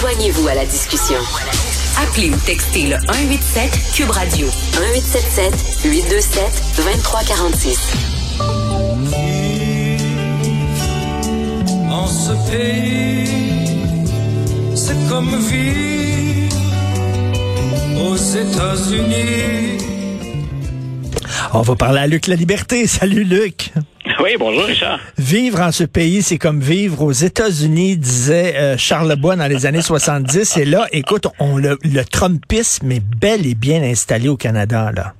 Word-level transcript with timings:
Joignez-vous 0.00 0.48
à 0.48 0.54
la 0.54 0.64
discussion. 0.64 1.18
Appelez 2.02 2.30
ou 2.30 2.36
textez 2.46 2.84
le 2.84 2.96
187 3.06 3.70
Cube 3.94 4.10
Radio 4.10 4.46
1877 4.46 5.84
827 5.84 6.62
2346. 6.78 7.92
En 11.90 12.06
ce 12.06 12.32
pays, 12.50 13.28
c'est 14.74 15.08
comme 15.10 15.36
vivre 15.36 16.56
aux 18.02 18.16
États-Unis. 18.16 19.84
On 21.52 21.60
va 21.60 21.76
parler 21.76 21.98
à 21.98 22.06
Luc 22.06 22.26
La 22.26 22.36
Liberté. 22.36 22.86
Salut 22.86 23.24
Luc. 23.24 23.72
Oui, 24.22 24.36
bonjour 24.38 24.64
Richard. 24.64 25.00
Vivre 25.16 25.60
en 25.60 25.72
ce 25.72 25.84
pays, 25.84 26.22
c'est 26.22 26.36
comme 26.36 26.60
vivre 26.60 27.02
aux 27.02 27.12
États-Unis, 27.12 27.96
disait 27.96 28.54
euh, 28.56 28.76
Charles 28.76 29.08
Lebois 29.08 29.36
dans 29.36 29.46
les 29.46 29.64
années 29.64 29.80
70. 29.80 30.58
Et 30.58 30.64
là, 30.66 30.86
écoute, 30.92 31.26
on 31.38 31.56
le, 31.56 31.78
le 31.82 32.04
Trumpisme 32.04 32.92
est 32.92 33.00
bel 33.00 33.46
et 33.46 33.54
bien 33.54 33.82
installé 33.82 34.28
au 34.28 34.36
Canada, 34.36 34.92
là. 34.94 35.14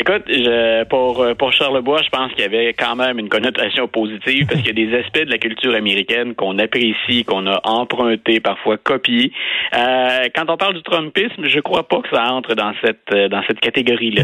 Écoute, 0.00 0.22
je, 0.28 0.84
pour, 0.84 1.26
pour 1.36 1.52
Charlebois, 1.52 2.02
je 2.02 2.08
pense 2.10 2.32
qu'il 2.32 2.42
y 2.42 2.44
avait 2.44 2.72
quand 2.72 2.94
même 2.94 3.18
une 3.18 3.28
connotation 3.28 3.88
positive 3.88 4.46
parce 4.46 4.62
qu'il 4.62 4.78
y 4.78 4.82
a 4.82 4.86
des 4.86 4.96
aspects 4.96 5.24
de 5.24 5.30
la 5.30 5.38
culture 5.38 5.74
américaine 5.74 6.34
qu'on 6.36 6.56
apprécie, 6.58 7.24
qu'on 7.24 7.46
a 7.48 7.60
emprunté, 7.64 8.38
parfois 8.38 8.76
copié. 8.76 9.32
Euh, 9.74 10.28
quand 10.36 10.44
on 10.48 10.56
parle 10.56 10.74
du 10.74 10.82
Trumpisme, 10.82 11.44
je 11.44 11.58
crois 11.60 11.88
pas 11.88 12.00
que 12.00 12.08
ça 12.14 12.32
entre 12.32 12.54
dans 12.54 12.72
cette 12.80 13.12
dans 13.30 13.42
cette 13.48 13.58
catégorie-là. 13.58 14.22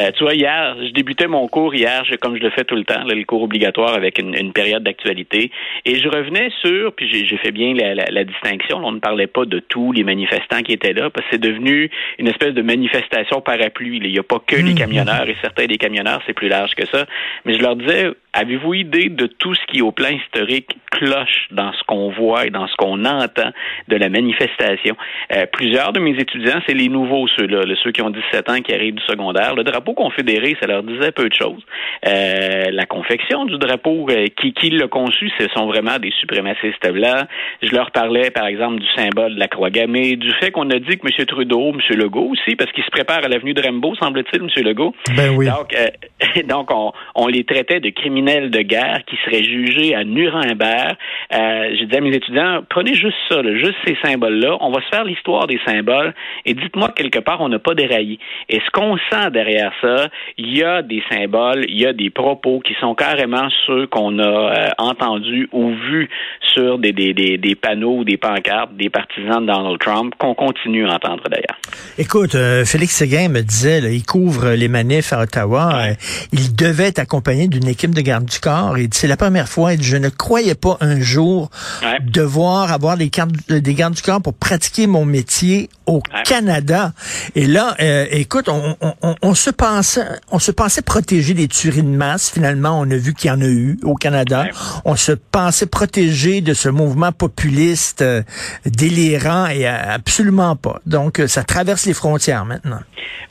Euh, 0.00 0.10
tu 0.16 0.22
vois, 0.22 0.34
hier, 0.34 0.76
je 0.80 0.92
débutais 0.92 1.26
mon 1.26 1.48
cours 1.48 1.74
hier, 1.74 2.04
comme 2.20 2.36
je 2.36 2.42
le 2.42 2.50
fais 2.50 2.64
tout 2.64 2.76
le 2.76 2.84
temps, 2.84 3.02
là, 3.02 3.14
le 3.14 3.24
cours 3.24 3.42
obligatoire 3.42 3.94
avec 3.94 4.18
une, 4.18 4.34
une 4.34 4.52
période 4.52 4.84
d'actualité, 4.84 5.50
et 5.84 5.96
je 5.96 6.08
revenais 6.08 6.50
sur, 6.62 6.92
puis 6.94 7.08
j'ai 7.26 7.36
fait 7.38 7.50
bien 7.50 7.74
la, 7.74 7.94
la, 7.94 8.04
la 8.10 8.24
distinction, 8.24 8.78
on 8.84 8.92
ne 8.92 9.00
parlait 9.00 9.26
pas 9.26 9.44
de 9.44 9.58
tous 9.58 9.90
les 9.90 10.04
manifestants 10.04 10.62
qui 10.62 10.72
étaient 10.72 10.92
là, 10.92 11.10
parce 11.10 11.26
que 11.26 11.32
c'est 11.32 11.42
devenu 11.42 11.90
une 12.18 12.28
espèce 12.28 12.54
de 12.54 12.62
manifestation 12.62 13.40
parapluie. 13.40 13.98
Il 14.02 14.12
n'y 14.12 14.18
a 14.18 14.22
pas 14.22 14.40
que 14.46 14.56
les 14.56 14.74
camionneurs 14.74 15.15
et 15.24 15.36
certains 15.40 15.66
des 15.66 15.78
camionneurs, 15.78 16.22
c'est 16.26 16.34
plus 16.34 16.48
large 16.48 16.74
que 16.74 16.86
ça. 16.86 17.06
Mais 17.44 17.56
je 17.56 17.62
leur 17.62 17.76
disais, 17.76 18.10
avez-vous 18.36 18.74
idée 18.74 19.08
de 19.08 19.26
tout 19.26 19.54
ce 19.54 19.60
qui, 19.66 19.82
au 19.82 19.92
plan 19.92 20.08
historique, 20.08 20.68
cloche 20.90 21.48
dans 21.50 21.72
ce 21.72 21.82
qu'on 21.86 22.10
voit 22.10 22.46
et 22.46 22.50
dans 22.50 22.66
ce 22.66 22.74
qu'on 22.76 23.04
entend 23.04 23.50
de 23.88 23.96
la 23.96 24.08
manifestation? 24.08 24.96
Euh, 25.32 25.46
plusieurs 25.52 25.92
de 25.92 26.00
mes 26.00 26.18
étudiants, 26.18 26.60
c'est 26.66 26.74
les 26.74 26.88
nouveaux, 26.88 27.26
ceux-là, 27.36 27.62
ceux 27.82 27.92
qui 27.92 28.02
ont 28.02 28.10
17 28.10 28.50
ans, 28.50 28.60
qui 28.60 28.74
arrivent 28.74 28.94
du 28.94 29.04
secondaire. 29.04 29.54
Le 29.54 29.64
drapeau 29.64 29.94
confédéré, 29.94 30.56
ça 30.60 30.66
leur 30.66 30.82
disait 30.82 31.12
peu 31.12 31.28
de 31.28 31.34
choses. 31.34 31.62
Euh, 32.06 32.70
la 32.70 32.86
confection 32.86 33.44
du 33.44 33.58
drapeau, 33.58 34.06
euh, 34.10 34.26
qui, 34.40 34.52
qui 34.52 34.70
l'a 34.70 34.88
conçu, 34.88 35.30
ce 35.38 35.48
sont 35.54 35.66
vraiment 35.66 35.98
des 35.98 36.12
suprémacistes 36.20 36.90
blancs. 36.92 37.26
Je 37.62 37.74
leur 37.74 37.90
parlais, 37.90 38.30
par 38.30 38.46
exemple, 38.46 38.80
du 38.80 38.86
symbole 38.94 39.34
de 39.34 39.40
la 39.40 39.48
croix 39.48 39.70
gammée, 39.70 40.16
du 40.16 40.32
fait 40.40 40.50
qu'on 40.50 40.70
a 40.70 40.78
dit 40.78 40.98
que 40.98 41.06
M. 41.06 41.26
Trudeau, 41.26 41.72
M. 41.72 41.80
Legault 41.96 42.30
aussi, 42.32 42.56
parce 42.56 42.70
qu'il 42.72 42.84
se 42.84 42.90
prépare 42.90 43.24
à 43.24 43.28
l'avenue 43.28 43.54
de 43.54 43.62
semble-t-il, 43.98 44.42
M. 44.42 44.64
Legault, 44.64 44.94
ben 45.16 45.34
oui. 45.36 45.46
Donc, 45.46 45.74
euh, 45.74 46.42
donc 46.44 46.70
on, 46.72 46.92
on, 47.14 47.26
les 47.26 47.44
traitait 47.44 47.80
de 47.80 47.90
criminels 47.90 48.25
de 48.26 48.62
guerre 48.62 49.00
qui 49.06 49.16
seraient 49.24 49.44
jugés 49.44 49.94
à 49.94 50.04
Nuremberg. 50.04 50.96
Euh, 51.32 51.76
je 51.78 51.84
disais 51.84 51.98
à 51.98 52.00
mes 52.00 52.14
étudiants, 52.14 52.62
prenez 52.68 52.94
juste 52.94 53.16
ça, 53.30 53.40
là, 53.40 53.56
juste 53.56 53.76
ces 53.86 53.96
symboles-là. 54.04 54.56
On 54.60 54.72
va 54.72 54.80
se 54.82 54.88
faire 54.88 55.04
l'histoire 55.04 55.46
des 55.46 55.60
symboles 55.64 56.12
et 56.44 56.54
dites-moi 56.54 56.88
quelque 56.94 57.20
part, 57.20 57.40
on 57.40 57.48
n'a 57.48 57.58
pas 57.58 57.74
déraillé. 57.74 58.18
Et 58.48 58.60
ce 58.60 58.70
qu'on 58.72 58.96
sent 59.10 59.30
derrière 59.32 59.72
ça, 59.80 60.08
il 60.38 60.56
y 60.56 60.64
a 60.64 60.82
des 60.82 61.02
symboles, 61.10 61.64
il 61.68 61.80
y 61.80 61.86
a 61.86 61.92
des 61.92 62.10
propos 62.10 62.60
qui 62.60 62.74
sont 62.80 62.94
carrément 62.94 63.48
ceux 63.66 63.86
qu'on 63.86 64.18
a 64.18 64.22
euh, 64.24 64.68
entendus 64.78 65.48
ou 65.52 65.70
vus 65.70 66.08
sur 66.54 66.78
des, 66.78 66.92
des, 66.92 67.14
des, 67.14 67.38
des, 67.38 67.54
panneaux 67.54 67.98
ou 67.98 68.04
des 68.04 68.16
pancartes 68.16 68.74
des 68.76 68.90
partisans 68.90 69.40
de 69.40 69.52
Donald 69.52 69.78
Trump 69.78 70.14
qu'on 70.18 70.34
continue 70.34 70.86
à 70.86 70.94
entendre 70.94 71.22
d'ailleurs. 71.30 71.58
Écoute, 71.98 72.34
euh, 72.34 72.64
Félix 72.64 72.96
Séguin 72.96 73.28
me 73.28 73.42
disait, 73.42 73.80
là, 73.80 73.90
il 73.90 74.04
couvre 74.04 74.50
les 74.50 74.68
manifs 74.68 75.12
à 75.12 75.22
Ottawa. 75.22 75.68
Ouais. 75.76 75.90
Euh, 75.90 75.94
il 76.32 76.54
devait 76.54 76.88
être 76.88 76.98
accompagné 76.98 77.48
d'une 77.48 77.68
équipe 77.68 77.94
de 77.94 78.00
garde 78.00 78.15
du 78.24 78.38
corps. 78.38 78.76
Et 78.78 78.88
c'est 78.92 79.06
la 79.08 79.16
première 79.16 79.48
fois. 79.48 79.74
Et 79.74 79.78
je 79.80 79.96
ne 79.96 80.08
croyais 80.08 80.54
pas 80.54 80.76
un 80.80 81.00
jour 81.00 81.50
Ouais. 81.82 81.98
devoir 82.02 82.72
avoir 82.72 82.96
des, 82.96 83.10
cartes, 83.10 83.30
des 83.50 83.74
gardes 83.74 83.94
du 83.94 84.02
corps 84.02 84.22
pour 84.22 84.34
pratiquer 84.34 84.86
mon 84.86 85.04
métier 85.04 85.68
au 85.86 85.96
Ouais. 86.14 86.22
Canada. 86.24 86.92
Et 87.34 87.46
là, 87.46 87.74
euh, 87.80 88.06
écoute, 88.10 88.48
on, 88.48 88.76
on, 88.80 88.94
on, 89.02 89.14
on 89.22 89.34
se 89.34 89.50
pensait, 89.50 90.04
on 90.30 90.38
se 90.38 90.50
pensait 90.50 90.82
protéger 90.82 91.34
des 91.34 91.48
tueries 91.48 91.82
de 91.82 91.88
masse. 91.88 92.30
Finalement, 92.30 92.78
on 92.80 92.90
a 92.90 92.96
vu 92.96 93.14
qu'il 93.14 93.28
y 93.28 93.32
en 93.32 93.40
a 93.40 93.46
eu 93.46 93.78
au 93.84 93.94
Canada. 93.94 94.42
Ouais. 94.44 94.50
On 94.84 94.96
se 94.96 95.12
pensait 95.12 95.66
protéger 95.66 96.40
de 96.40 96.54
ce 96.54 96.68
mouvement 96.68 97.12
populiste 97.12 98.02
euh, 98.02 98.22
délirant 98.64 99.46
et 99.46 99.66
euh, 99.68 99.94
absolument 99.94 100.56
pas. 100.56 100.80
Donc, 100.86 101.20
euh, 101.20 101.26
ça 101.28 101.44
traverse 101.44 101.86
les 101.86 101.94
frontières 101.94 102.44
maintenant. 102.44 102.80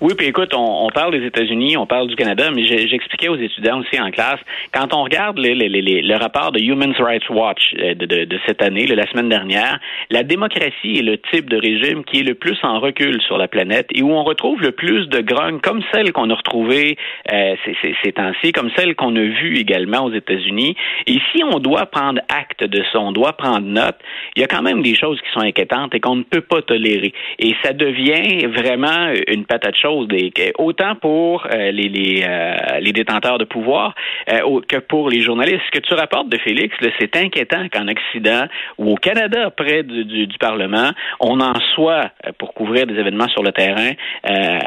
Oui, 0.02 0.13
puis 0.17 0.28
écoute, 0.28 0.53
on, 0.53 0.85
on 0.85 0.90
parle 0.90 1.12
des 1.19 1.25
États-Unis, 1.25 1.78
on 1.78 1.85
parle 1.88 2.07
du 2.07 2.16
Canada, 2.16 2.50
mais 2.53 2.66
j'expliquais 2.88 3.29
aux 3.29 3.38
étudiants 3.38 3.79
aussi 3.79 4.00
en 4.00 4.12
classe, 4.12 4.40
quand 4.75 4.94
on 4.94 5.03
regarde 5.03 5.40
le, 5.40 6.18
rapport 6.18 6.52
de 6.52 6.59
Human 6.59 6.94
Rights 7.00 7.30
Watch 7.30 7.74
euh, 7.80 7.96
de, 7.96 8.40
cette 8.46 8.62
année, 8.62 8.86
de 8.86 8.94
la 8.94 9.09
semaine 9.09 9.30
dernière, 9.30 9.80
la 10.09 10.24
démocratie 10.24 10.97
est 10.97 11.02
le 11.02 11.18
type 11.18 11.50
de 11.50 11.56
régime 11.56 12.03
qui 12.03 12.19
est 12.19 12.24
le 12.24 12.36
plus 12.36 12.58
en 12.62 12.80
recul 12.80 13.22
sur 13.22 13.38
la 13.38 13.47
planète 13.47 13.88
et 13.96 14.02
où 14.02 14.12
on 14.12 14.24
retrouve 14.25 14.62
le 14.62 14.74
plus 14.74 15.08
de 15.08 15.22
grogne, 15.22 15.59
comme 15.62 15.81
celle 15.94 16.12
qu'on 16.12 16.30
a 16.30 16.35
retrouvée 16.35 16.97
euh, 17.31 17.56
ces, 18.03 18.12
temps-ci, 18.12 18.52
comme 18.52 18.69
celle 18.75 18.96
qu'on 18.96 19.16
a 19.16 19.22
vue 19.22 19.58
également 19.58 20.06
aux 20.06 20.14
États-Unis. 20.14 20.75
Et 21.08 21.19
si 21.31 21.41
on 21.44 21.59
doit 21.59 21.85
prendre 21.85 22.19
acte 22.28 22.64
de 22.64 22.84
ça, 22.91 23.00
on 23.00 23.14
doit 23.14 23.34
prendre 23.34 23.66
note, 23.66 23.97
il 24.35 24.41
y 24.41 24.44
a 24.44 24.47
quand 24.47 24.62
même 24.62 24.81
des 24.81 24.96
choses 24.96 25.19
qui 25.22 25.31
sont 25.31 25.46
inquiétantes 25.46 25.96
et 25.96 26.02
qu'on 26.02 26.18
ne 26.18 26.24
peut 26.24 26.41
pas 26.41 26.62
tolérer. 26.62 27.14
Et 27.40 27.56
ça 27.64 27.72
devient 27.72 28.46
vraiment 28.47 29.14
une 29.28 29.46
patate 29.46 29.78
chaude, 29.78 30.14
autant 30.58 30.96
pour 30.96 31.47
euh, 31.53 31.72
les, 31.72 32.91
détenteurs 32.91 33.38
de 33.38 33.46
pouvoir 33.46 33.94
au- 34.56 34.62
que 34.62 34.78
pour 34.78 35.10
les 35.10 35.22
journalistes. 35.22 35.62
Ce 35.68 35.80
que 35.80 35.86
tu 35.86 35.94
rapportes 35.94 36.30
de 36.30 36.38
Félix, 36.38 36.76
c'est 37.00 37.16
inquiétant 37.16 37.68
qu'en 37.72 37.88
Occident 37.88 38.46
ou 38.78 38.94
au 38.94 38.96
Canada, 38.96 39.50
près 39.52 39.84
du, 39.84 40.06
du, 40.06 40.28
du 40.28 40.38
Parlement, 40.38 40.90
on 41.20 41.40
en 41.40 41.54
soit, 41.74 42.12
euh, 42.26 42.32
pour 42.38 42.54
couvrir 42.54 42.86
des 42.88 42.96
événements 42.96 43.28
sur 43.30 43.44
le 43.44 43.52
terrain, 43.52 43.92
euh, 44.30 44.60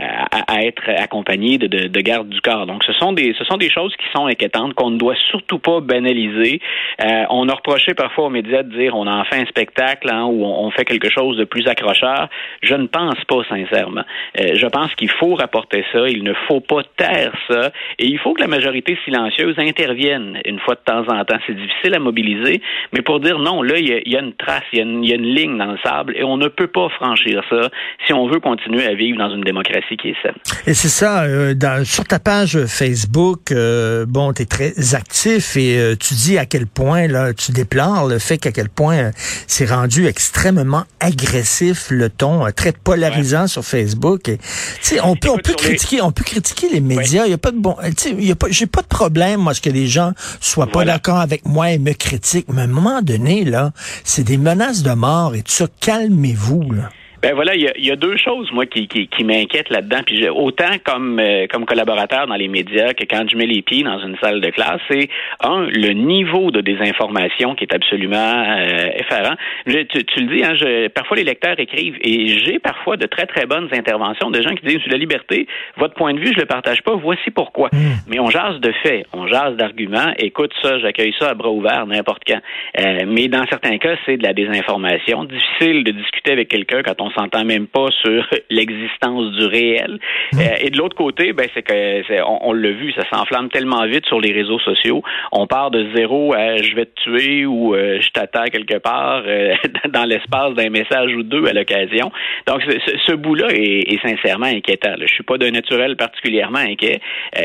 à, 0.47 0.63
être 0.63 0.89
accompagné 0.89 1.59
de, 1.59 1.67
de, 1.67 1.89
de 1.89 2.01
garde 2.01 2.29
du 2.29 2.41
corps. 2.41 2.67
Donc, 2.67 2.85
ce 2.85 2.93
sont 2.95 3.13
des, 3.13 3.35
ce 3.39 3.45
sont 3.45 3.57
des 3.57 3.71
choses 3.71 3.95
qui 3.97 4.07
sont 4.15 4.27
inquiétantes 4.27 4.75
qu'on 4.75 4.91
ne 4.91 4.99
doit 4.99 5.15
surtout 5.31 5.59
pas 5.59 5.81
banaliser. 5.81 6.61
Euh, 7.05 7.25
on 7.31 7.49
a 7.49 7.55
reproché 7.55 7.95
parfois 7.95 8.27
aux 8.27 8.31
médias 8.31 8.63
de 8.63 8.77
dire 8.77 8.95
on 8.97 9.07
en 9.07 9.25
fait 9.25 9.37
un 9.37 9.47
spectacle 9.47 10.09
hein, 10.11 10.25
ou 10.25 10.45
on, 10.45 10.67
on 10.67 10.71
fait 10.71 10.85
quelque 10.85 11.11
chose 11.11 11.37
de 11.37 11.45
plus 11.45 11.67
accrocheur. 11.69 12.29
Je 12.63 12.75
ne 12.75 12.87
pense 12.87 13.23
pas 13.27 13.43
sincèrement. 13.49 14.03
Euh, 14.41 14.55
je 14.55 14.67
pense 14.67 14.95
qu'il 14.95 15.11
faut 15.11 15.35
rapporter 15.35 15.85
ça. 15.93 16.09
Il 16.09 16.25
ne 16.25 16.35
faut 16.47 16.61
pas 16.61 16.83
taire 16.97 17.33
ça. 17.49 17.71
Et 17.99 18.07
il 18.07 18.19
faut 18.19 18.35
que 18.35 18.41
la 18.41 18.49
majorité 18.49 18.99
silencieuse 19.05 19.55
une 19.83 20.59
fois 20.65 20.75
de 20.75 20.81
temps 20.85 21.05
en 21.09 21.25
temps. 21.25 21.39
C'est 21.47 21.55
difficile 21.55 21.95
à 21.95 21.99
mobiliser, 21.99 22.61
mais 22.93 23.03
pour 23.03 23.21
dire 23.21 23.39
non, 23.39 23.63
là, 23.63 23.79
il 23.79 23.89
y 23.89 23.93
a, 23.93 23.99
il 24.05 24.13
y 24.13 24.17
a 24.17 24.21
une 24.21 24.35
trace, 24.35 24.63
il 24.73 24.79
y 24.79 24.83
a 24.83 24.85
une, 24.85 25.05
il 25.05 25.11
y 25.11 25.13
a 25.13 25.17
une 25.17 25.35
ligne 25.35 25.59
dans 25.59 25.73
le 25.73 25.79
sable 25.85 26.15
et 26.17 26.25
on 26.25 26.37
ne 26.37 26.49
peut 26.49 26.67
pas 26.67 26.89
franchir 26.89 27.43
ça 27.49 27.71
si 28.07 28.13
on 28.13 28.29
veut 28.29 28.41
continuer 28.41 28.85
à 28.87 28.95
vivre 28.95 29.19
dans 29.19 29.31
une 29.35 29.43
démocratie 29.43 29.97
qui 29.97 30.09
est 30.11 30.17
saine. 30.23 30.35
Et 30.67 30.75
c'est 30.75 30.89
ça, 30.89 31.25
euh, 31.25 31.55
dans, 31.55 31.85
sur 31.85 32.05
ta 32.05 32.19
page 32.19 32.59
Facebook, 32.67 33.53
euh, 33.53 34.05
bon, 34.07 34.33
tu 34.33 34.43
es 34.43 34.47
très 34.47 34.95
actif 34.95 35.57
et 35.57 35.79
euh, 35.79 35.95
tu 35.97 36.15
dis 36.15 36.39
à 36.39 36.47
quel 36.47 36.67
point, 36.67 37.07
là, 37.07 37.33
tu 37.33 37.53
déplores 37.53 38.07
le 38.09 38.19
fait 38.19 38.39
qu'à 38.39 38.53
quel 38.53 38.69
point 38.69 39.11
c'est 39.47 39.71
rendu 39.71 40.07
extrêmement 40.07 40.85
agressif 41.01 41.89
le 41.91 42.09
ton, 42.11 42.45
très 42.55 42.73
polarisant 42.73 43.47
sur 43.47 43.63
Facebook. 43.65 44.29
Et, 44.29 44.39
tu 44.39 44.45
sais, 44.83 45.01
on 45.03 45.17
peut, 45.17 45.29
on 45.31 45.37
peut 45.37 45.51
sur 45.57 45.69
les- 45.71 45.77
critiquer, 45.77 46.03
on 46.03 46.13
peut 46.13 46.25
critiquer 46.25 46.69
les 46.73 46.81
médias. 46.81 47.25
Il 47.27 47.31
y 47.31 47.35
a 47.35 47.39
pas 47.39 47.51
de 47.51 47.59
bon, 47.59 47.77
tu 47.83 47.93
sais, 47.97 48.11
il 48.11 48.25
y 48.27 48.33
a 48.33 48.37
pas, 48.37 48.47
j'ai 48.51 48.67
pas 48.67 48.83
de 48.83 48.87
problème, 48.87 49.41
moi, 49.41 49.55
ce 49.55 49.61
que 49.61 49.68
les 49.71 49.87
gens 49.87 50.13
soient 50.41 50.67
pas 50.67 50.73
Voilà. 50.75 50.95
d'accord 50.95 51.19
avec 51.19 51.47
moi 51.47 51.71
et 51.71 51.79
me 51.79 51.93
critiquent. 51.93 52.49
Mais 52.53 52.63
à 52.63 52.65
un 52.65 52.69
moment 52.69 53.03
donné, 53.03 53.45
là, 53.45 53.73
c'est 54.05 54.25
des 54.25 54.39
menaces 54.39 54.83
de 54.83 54.93
mort 54.93 55.35
et 55.35 55.43
tout 55.43 55.53
ça. 55.53 55.67
Calmez-vous, 55.81 56.73
là. 56.73 56.91
Ben 57.21 57.35
voilà, 57.35 57.57
il 57.57 57.63
y 57.63 57.67
a, 57.69 57.73
y 57.77 57.91
a 57.91 57.97
deux 57.97 58.17
choses 58.17 58.53
moi 58.53 58.65
qui, 58.67 58.87
qui, 58.87 59.09
qui 59.09 59.25
m'inquiètent 59.25 59.71
là-dedans. 59.71 60.03
Puis 60.07 60.19
j'ai- 60.21 60.29
autant 60.29 60.71
comme 60.85 61.19
euh, 61.19 61.47
comme 61.51 61.67
collaborateur 61.67 62.29
dans 62.29 62.37
les 62.37 62.47
médias 62.47 62.95
que 62.95 63.03
quand 63.11 63.25
je 63.29 63.37
mets 63.37 63.47
les 63.47 63.61
pieds 63.61 63.83
dans 63.83 63.99
une 63.99 64.17
salle 64.23 64.41
de 64.41 64.51
classe, 64.51 64.81
c'est 64.89 65.09
un 65.43 65.63
le 65.63 65.95
niveau 65.95 66.53
de 66.53 66.61
désinformation 66.61 67.57
qui 67.57 67.65
est 67.65 67.75
absolument 67.75 68.17
euh, 68.57 68.91
effarant. 68.95 69.35
Je- 69.67 69.81
tu, 69.83 70.05
tu 70.05 70.21
le 70.21 70.37
dis, 70.37 70.45
hein, 70.45 70.55
je, 70.55 70.87
parfois 70.89 71.17
les 71.17 71.25
lecteurs 71.25 71.59
écrivent 71.59 71.97
et 72.03 72.29
j'ai 72.45 72.61
parfois 72.61 72.97
de 72.97 73.07
très 73.07 73.27
très 73.27 73.47
bonnes 73.47 73.69
interventions 73.73 74.31
de 74.31 74.41
gens 74.41 74.55
qui 74.55 74.65
disent 74.67 74.87
la 74.87 74.97
liberté, 74.97 75.49
votre 75.77 75.95
point 75.95 76.15
de 76.15 76.21
vue 76.21 76.33
je 76.35 76.39
le 76.41 76.47
partage 76.47 76.83
pas, 76.83 76.95
voici 76.95 77.33
pourquoi. 77.33 77.69
Mais 78.07 78.21
on 78.21 78.31
jase 78.31 78.61
de 78.61 78.73
faits, 78.85 79.07
on 79.13 79.27
jase 79.27 79.57
d'arguments. 79.57 80.13
Écoute 80.19 80.53
ça, 80.63 80.79
j'accueille 80.79 81.15
ça 81.19 81.31
à 81.31 81.35
bras 81.35 81.51
ouverts 81.51 81.85
n'importe 81.87 82.23
quand. 82.27 82.39
Euh, 82.81 83.05
mais 83.09 83.27
dans 83.27 83.45
certains 83.51 83.77
cas, 83.79 83.97
c'est 84.07 84.19
de 84.19 84.23
la 84.23 84.33
désinformation. 84.35 85.25
Difficile 85.25 85.83
de 85.83 85.91
discuter 85.91 86.31
avec 86.31 86.47
quelqu'un 86.49 86.83
quand 86.85 87.01
on 87.01 87.08
on 87.09 87.21
s'entend 87.21 87.45
même 87.45 87.67
pas 87.67 87.89
sur 88.03 88.27
l'existence 88.51 89.33
du 89.33 89.47
réel. 89.47 89.99
Mmh. 90.33 90.39
Euh, 90.39 90.57
et 90.61 90.71
de 90.71 90.79
l'autre 90.79 90.97
côté, 90.97 91.33
ben 91.33 91.47
c'est 91.55 91.63
que 91.63 92.23
on, 92.25 92.53
l'a 92.53 92.71
vu, 92.71 92.93
ça 92.93 93.05
s'enflamme 93.13 93.49
tellement 93.49 93.87
vite 93.87 94.07
sur 94.07 94.21
les 94.21 94.33
réseaux 94.33 94.59
sociaux. 94.59 95.03
On 95.33 95.47
part 95.47 95.71
de 95.71 95.87
zéro 95.95 96.35
à 96.35 96.57
je 96.57 96.75
vais 96.75 96.87
te 96.87 97.03
tuer 97.03 97.47
ou 97.47 97.75
euh, 97.75 97.99
je 98.01 98.11
t'attends 98.11 98.45
quelque 98.45 98.79
part 98.79 99.23
dans 99.93 100.05
l'espace 100.05 100.55
d'un 100.55 100.71
message 100.71 101.15
ou 101.15 101.23
deux 101.23 101.47
à 101.47 101.53
l'occasion. 101.53 102.11
Donc 102.47 102.63
ce, 102.63 102.97
ce 103.07 103.13
bout-là 103.13 103.49
est, 103.51 103.99
sincèrement 104.03 104.47
inquiétant. 104.47 104.95
Je 105.01 105.13
suis 105.13 105.25
pas 105.25 105.39
d'un 105.39 105.51
naturel 105.51 105.97
particulièrement 105.97 106.59
inquiet, 106.59 107.01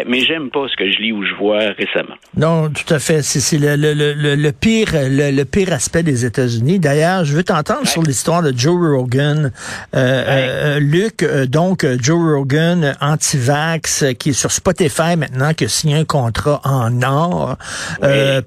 mais 0.05 0.19
j'aime 0.19 0.49
pas 0.49 0.67
ce 0.67 0.75
que 0.75 0.89
je 0.89 0.99
lis 0.99 1.11
ou 1.11 1.23
je 1.25 1.33
vois 1.33 1.71
récemment. 1.77 2.15
Non, 2.37 2.69
tout 2.69 2.93
à 2.93 2.99
fait. 2.99 3.21
C'est 3.21 3.57
le, 3.57 3.75
le, 3.75 4.35
le, 4.35 4.51
pire 4.51 4.89
le, 4.93 5.43
pire 5.43 5.73
aspect 5.73 6.03
des 6.03 6.25
États-Unis. 6.25 6.79
D'ailleurs, 6.79 7.25
je 7.25 7.35
veux 7.35 7.43
t'entendre 7.43 7.87
sur 7.87 8.03
l'histoire 8.03 8.41
de 8.43 8.53
Joe 8.55 8.75
Rogan. 8.95 9.51
Euh, 9.95 10.23
euh, 10.27 10.79
Luc, 10.79 11.23
euh, 11.23 11.45
donc 11.45 11.85
Joe 12.01 12.19
Rogan, 12.19 12.95
anti-vax, 12.99 14.05
qui 14.19 14.29
est 14.29 14.33
sur 14.33 14.51
Spotify 14.51 15.15
maintenant, 15.17 15.53
qui 15.53 15.65
a 15.65 15.67
signé 15.67 15.95
un 15.95 16.05
contrat 16.05 16.61
en 16.63 17.01
or 17.01 17.57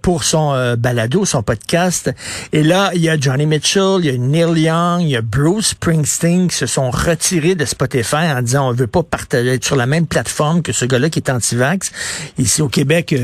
pour 0.02 0.24
son 0.24 0.74
balado, 0.78 1.24
son 1.24 1.42
podcast. 1.42 2.12
Et 2.52 2.62
là, 2.62 2.90
il 2.94 3.00
y 3.00 3.08
a 3.08 3.18
Johnny 3.18 3.46
Mitchell, 3.46 3.98
il 4.00 4.06
y 4.06 4.10
a 4.10 4.18
Neil 4.18 4.60
Young, 4.60 5.02
il 5.02 5.08
y 5.08 5.16
a 5.16 5.22
Bruce 5.22 5.68
Springsteen 5.68 6.48
qui 6.48 6.56
se 6.56 6.66
sont 6.66 6.90
retirés 6.90 7.54
de 7.54 7.64
Spotify 7.64 8.16
en 8.16 8.42
disant 8.42 8.68
on 8.68 8.72
veut 8.72 8.86
pas 8.86 9.02
partager 9.02 9.54
être 9.54 9.64
sur 9.64 9.76
la 9.76 9.86
même 9.86 10.06
plateforme 10.06 10.62
que 10.62 10.72
ce 10.72 10.84
gars-là 10.84 11.10
qui 11.10 11.18
est 11.18 11.30
anti-vax. 11.30 11.92
Ici 12.38 12.62
au 12.62 12.68
Québec, 12.68 13.14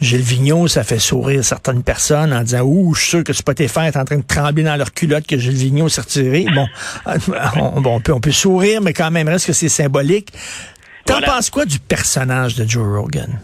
Gilles 0.00 0.20
Vigneault, 0.20 0.68
ça 0.68 0.84
fait 0.84 0.98
sourire 0.98 1.44
certaines 1.44 1.82
personnes 1.82 2.32
en 2.32 2.42
disant 2.42 2.62
ouh, 2.62 2.94
je 2.94 3.00
suis 3.00 3.10
sûr 3.10 3.24
que 3.24 3.32
Spotify 3.32 3.80
est 3.86 3.96
en 3.96 4.04
train 4.04 4.16
de 4.16 4.24
trembler 4.26 4.62
dans 4.62 4.76
leur 4.76 4.92
culotte 4.92 5.26
que 5.26 5.38
Gilles 5.38 5.54
Vigneault 5.54 5.88
s'est 5.88 6.00
retiré. 6.00 6.46
Bon, 6.54 6.66
on, 7.56 7.84
on, 7.84 8.00
peut, 8.00 8.12
on 8.12 8.20
peut 8.20 8.32
sourire, 8.32 8.80
mais 8.80 8.92
quand 8.92 9.10
même, 9.10 9.28
reste 9.28 9.46
que 9.46 9.52
c'est 9.52 9.68
symbolique. 9.68 10.32
T'en 11.04 11.20
penses 11.20 11.50
quoi 11.50 11.64
du 11.64 11.78
personnage 11.78 12.54
de 12.54 12.68
Joe 12.68 12.86
Rogan? 12.86 13.40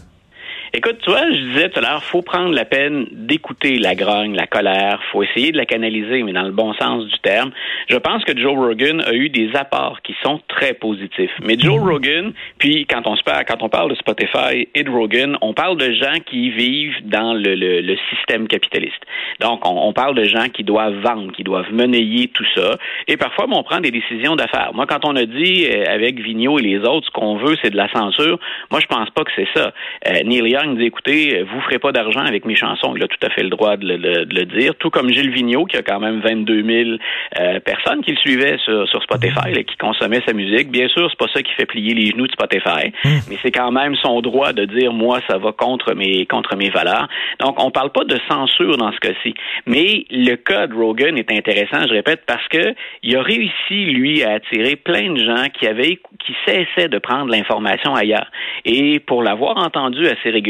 Écoute, 0.71 0.97
tu 1.01 1.09
vois, 1.09 1.25
je 1.31 1.37
disais 1.51 1.69
tout 1.69 1.79
à 1.79 1.81
l'heure, 1.81 2.03
faut 2.03 2.21
prendre 2.21 2.53
la 2.53 2.65
peine 2.65 3.07
d'écouter 3.11 3.79
la 3.79 3.95
grogne, 3.95 4.35
la 4.35 4.45
colère, 4.45 5.01
faut 5.11 5.23
essayer 5.23 5.51
de 5.51 5.57
la 5.57 5.65
canaliser, 5.65 6.21
mais 6.21 6.31
dans 6.31 6.43
le 6.43 6.51
bon 6.51 6.73
sens 6.73 7.05
du 7.05 7.19
terme. 7.19 7.51
Je 7.89 7.97
pense 7.97 8.23
que 8.23 8.37
Joe 8.37 8.55
Rogan 8.55 9.01
a 9.01 9.13
eu 9.13 9.29
des 9.29 9.55
apports 9.55 10.01
qui 10.03 10.15
sont 10.23 10.39
très 10.47 10.73
positifs. 10.73 11.31
Mais 11.43 11.57
Joe 11.57 11.79
mhm. 11.79 11.89
Rogan, 11.89 12.33
puis 12.59 12.85
quand 12.85 13.07
on 13.07 13.15
se 13.15 13.23
parle, 13.23 13.45
quand 13.45 13.63
on 13.63 13.69
parle 13.69 13.89
de 13.89 13.95
Spotify 13.95 14.67
et 14.75 14.83
de 14.83 14.89
Rogan, 14.91 15.37
on 15.41 15.53
parle 15.53 15.77
de 15.77 15.91
gens 15.93 16.19
qui 16.25 16.51
vivent 16.51 16.97
dans 17.03 17.33
le, 17.33 17.55
le, 17.55 17.97
système 18.09 18.47
capitaliste. 18.47 19.01
Donc, 19.39 19.67
on, 19.67 19.87
on, 19.87 19.93
parle 19.93 20.15
de 20.15 20.23
gens 20.23 20.49
qui 20.49 20.63
doivent 20.63 20.99
vendre, 20.99 21.31
qui 21.33 21.43
doivent 21.43 21.71
monnayer 21.71 22.27
tout 22.27 22.45
ça. 22.55 22.77
Et 23.07 23.17
parfois, 23.17 23.45
on 23.49 23.63
prend 23.63 23.79
des 23.79 23.91
décisions 23.91 24.35
d'affaires. 24.35 24.71
Moi, 24.73 24.85
quand 24.87 25.03
on 25.05 25.15
a 25.15 25.25
dit 25.25 25.67
euh, 25.67 25.85
avec 25.87 26.19
Vigneault 26.19 26.59
et 26.59 26.61
les 26.61 26.79
autres, 26.79 27.07
ce 27.07 27.11
qu'on 27.11 27.37
veut, 27.37 27.55
c'est 27.61 27.71
de 27.71 27.77
la 27.77 27.89
censure, 27.91 28.39
moi, 28.71 28.79
je 28.79 28.85
pense 28.85 29.09
pas 29.09 29.23
que 29.23 29.31
c'est 29.35 29.47
ça. 29.55 29.73
Euh, 30.07 30.23
Neil 30.23 30.58
Dit, 30.67 30.85
écoutez, 30.85 31.43
vous 31.43 31.61
ferez 31.61 31.79
pas 31.79 31.91
d'argent 31.91 32.19
avec 32.19 32.45
mes 32.45 32.55
chansons. 32.55 32.93
Il 32.95 33.03
a 33.03 33.07
tout 33.07 33.25
à 33.25 33.29
fait 33.29 33.43
le 33.43 33.49
droit 33.49 33.77
de 33.77 33.85
le, 33.85 34.45
dire. 34.45 34.75
Tout 34.75 34.89
comme 34.89 35.09
Gilles 35.09 35.31
Vigneault, 35.31 35.65
qui 35.65 35.77
a 35.77 35.81
quand 35.81 35.99
même 35.99 36.19
22 36.19 36.63
000 36.63 36.97
euh, 37.39 37.59
personnes 37.59 38.01
qui 38.03 38.11
le 38.11 38.17
suivaient 38.17 38.57
sur, 38.57 39.01
Spotify, 39.01 39.51
et 39.55 39.63
qui 39.63 39.77
consommaient 39.77 40.21
sa 40.27 40.33
musique. 40.33 40.69
Bien 40.69 40.87
sûr, 40.89 41.09
c'est 41.09 41.17
pas 41.17 41.31
ça 41.33 41.41
qui 41.41 41.53
fait 41.53 41.65
plier 41.65 41.93
les 41.93 42.07
genoux 42.07 42.27
de 42.27 42.31
Spotify, 42.31 42.91
hmm. 43.03 43.19
mais 43.29 43.37
c'est 43.41 43.51
quand 43.51 43.71
même 43.71 43.95
son 43.95 44.21
droit 44.21 44.53
de 44.53 44.65
dire, 44.65 44.93
moi, 44.93 45.19
ça 45.29 45.37
va 45.37 45.51
contre 45.51 45.93
mes, 45.93 46.25
contre 46.25 46.55
mes 46.55 46.69
valeurs. 46.69 47.07
Donc, 47.39 47.63
on 47.63 47.71
parle 47.71 47.91
pas 47.91 48.03
de 48.03 48.17
censure 48.29 48.77
dans 48.77 48.91
ce 48.91 48.99
cas-ci. 48.99 49.33
Mais 49.65 50.05
le 50.11 50.35
cas 50.35 50.67
de 50.67 50.73
Rogan 50.73 51.17
est 51.17 51.31
intéressant, 51.31 51.87
je 51.87 51.93
répète, 51.93 52.23
parce 52.27 52.47
que 52.49 52.73
il 53.03 53.15
a 53.15 53.21
réussi, 53.21 53.85
lui, 53.85 54.23
à 54.23 54.33
attirer 54.33 54.75
plein 54.75 55.13
de 55.13 55.23
gens 55.23 55.47
qui 55.57 55.67
avaient, 55.67 55.99
qui 56.25 56.35
cessaient 56.45 56.89
de 56.89 56.99
prendre 56.99 57.31
l'information 57.31 57.95
ailleurs. 57.95 58.29
Et 58.65 58.99
pour 58.99 59.23
l'avoir 59.23 59.57
entendu 59.57 60.05
assez 60.07 60.29
régulièrement, 60.29 60.48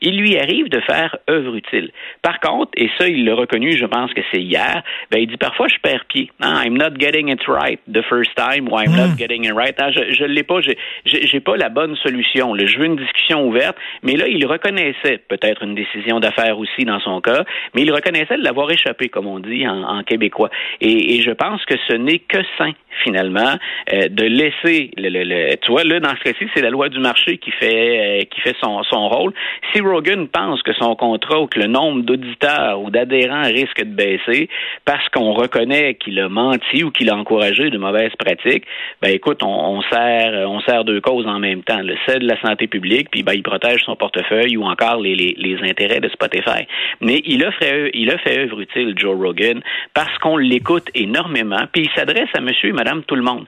il 0.00 0.18
lui 0.18 0.38
arrive 0.38 0.68
de 0.68 0.80
faire 0.80 1.16
œuvre 1.28 1.54
utile. 1.54 1.90
Par 2.22 2.40
contre, 2.40 2.70
et 2.76 2.90
ça, 2.98 3.08
il 3.08 3.24
l'a 3.24 3.34
reconnu, 3.34 3.76
je 3.76 3.86
pense 3.86 4.12
que 4.12 4.20
c'est 4.32 4.40
hier, 4.40 4.82
ben, 5.10 5.20
il 5.20 5.26
dit 5.26 5.36
parfois, 5.36 5.68
je 5.68 5.76
perds 5.82 6.04
pied. 6.06 6.30
Ah, 6.40 6.62
I'm 6.64 6.76
not 6.76 6.98
getting 6.98 7.28
it 7.28 7.46
right 7.46 7.80
the 7.86 8.02
first 8.08 8.34
time, 8.36 8.68
or 8.70 8.80
I'm 8.80 8.94
not 8.94 9.12
hmm. 9.12 9.16
getting 9.16 9.44
it 9.44 9.54
right. 9.54 9.74
Ah, 9.80 9.90
je 9.90 10.22
ne 10.22 10.28
l'ai 10.28 10.42
pas, 10.42 10.60
j'ai 11.04 11.40
pas 11.40 11.56
la 11.56 11.68
bonne 11.68 11.96
solution. 11.96 12.54
Je 12.56 12.78
veux 12.78 12.86
une 12.86 12.96
discussion 12.96 13.46
ouverte, 13.46 13.76
mais 14.02 14.16
là, 14.16 14.26
il 14.28 14.44
reconnaissait 14.46 15.18
peut-être 15.28 15.62
une 15.62 15.74
décision 15.74 16.20
d'affaires 16.20 16.58
aussi 16.58 16.84
dans 16.84 17.00
son 17.00 17.20
cas, 17.20 17.44
mais 17.74 17.82
il 17.82 17.92
reconnaissait 17.92 18.36
de 18.36 18.44
l'avoir 18.44 18.70
échappé, 18.70 19.08
comme 19.08 19.26
on 19.26 19.38
dit 19.38 19.66
en, 19.66 20.02
québécois. 20.02 20.50
Et, 20.80 21.16
et 21.16 21.22
je 21.22 21.30
pense 21.30 21.64
que 21.64 21.74
ce 21.88 21.94
n'est 21.94 22.20
que 22.20 22.38
sain 22.56 22.72
finalement, 23.02 23.54
euh, 23.92 24.08
de 24.08 24.24
laisser 24.24 24.90
le, 24.96 25.08
le, 25.08 25.56
tu 25.56 25.70
vois 25.70 25.84
là 25.84 26.00
dans 26.00 26.14
ce 26.16 26.22
cas-ci, 26.22 26.46
c'est 26.54 26.62
la 26.62 26.70
loi 26.70 26.88
du 26.88 26.98
marché 26.98 27.38
qui 27.38 27.50
fait 27.50 28.20
euh, 28.20 28.24
qui 28.24 28.40
fait 28.40 28.56
son, 28.62 28.82
son 28.84 29.08
rôle. 29.08 29.32
Si 29.72 29.80
Rogan 29.80 30.28
pense 30.28 30.62
que 30.62 30.72
son 30.74 30.94
contrat 30.96 31.40
ou 31.40 31.46
que 31.46 31.58
le 31.58 31.66
nombre 31.66 32.02
d'auditeurs 32.02 32.80
ou 32.80 32.90
d'adhérents 32.90 33.42
risque 33.42 33.78
de 33.78 33.94
baisser 33.94 34.48
parce 34.84 35.08
qu'on 35.10 35.32
reconnaît 35.32 35.94
qu'il 35.94 36.18
a 36.20 36.28
menti 36.28 36.84
ou 36.84 36.90
qu'il 36.90 37.10
a 37.10 37.16
encouragé 37.16 37.70
de 37.70 37.78
mauvaises 37.78 38.14
pratiques, 38.18 38.64
ben 39.02 39.12
écoute, 39.12 39.42
on, 39.42 39.48
on 39.48 39.82
sert 39.82 40.48
on 40.48 40.60
sert 40.60 40.84
deux 40.84 41.00
causes 41.00 41.26
en 41.26 41.38
même 41.38 41.62
temps, 41.62 41.80
le 41.80 41.94
celle 42.06 42.20
de 42.20 42.28
la 42.28 42.40
santé 42.40 42.66
publique 42.66 43.10
puis 43.10 43.22
ben 43.22 43.32
il 43.34 43.42
protège 43.42 43.82
son 43.84 43.96
portefeuille 43.96 44.56
ou 44.56 44.64
encore 44.64 45.00
les, 45.00 45.14
les, 45.14 45.34
les 45.36 45.68
intérêts 45.68 46.00
de 46.00 46.08
Spotify. 46.08 46.66
Mais 47.00 47.22
il 47.24 47.44
a 47.44 47.52
fait 47.52 47.90
il 47.94 48.10
a 48.10 48.18
fait 48.18 48.38
œuvre 48.40 48.60
utile 48.60 48.94
Joe 48.96 49.16
Rogan 49.16 49.60
parce 49.94 50.16
qu'on 50.18 50.36
l'écoute 50.36 50.88
énormément 50.94 51.62
puis 51.72 51.82
il 51.82 51.90
s'adresse 51.94 52.28
à 52.34 52.40
monsieur 52.40 52.70
et 52.70 52.72
madame 52.72 52.87
tout 53.06 53.14
le 53.14 53.22
monde. 53.22 53.46